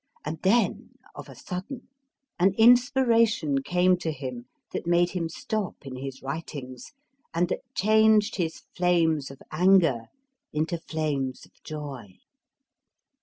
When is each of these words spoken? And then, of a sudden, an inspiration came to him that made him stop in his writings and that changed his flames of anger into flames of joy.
And 0.25 0.39
then, 0.41 0.97
of 1.13 1.29
a 1.29 1.35
sudden, 1.35 1.87
an 2.39 2.55
inspiration 2.55 3.61
came 3.61 3.97
to 3.97 4.11
him 4.11 4.47
that 4.71 4.87
made 4.87 5.11
him 5.11 5.29
stop 5.29 5.85
in 5.85 5.95
his 5.97 6.23
writings 6.23 6.93
and 7.35 7.47
that 7.49 7.61
changed 7.75 8.37
his 8.37 8.63
flames 8.75 9.29
of 9.29 9.43
anger 9.51 10.05
into 10.51 10.79
flames 10.79 11.45
of 11.45 11.51
joy. 11.61 12.15